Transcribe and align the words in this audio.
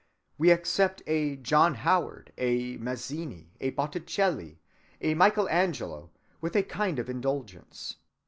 We 0.39 0.49
accept 0.49 1.03
a 1.05 1.35
John 1.35 1.75
Howard, 1.75 2.33
a 2.35 2.75
Mazzini, 2.77 3.51
a 3.61 3.69
Botticelli, 3.69 4.57
a 4.99 5.13
Michael 5.13 5.47
Angelo, 5.49 6.09
with 6.41 6.55
a 6.55 6.63
kind 6.63 6.97
of 6.97 7.07
indulgence. 7.07 7.97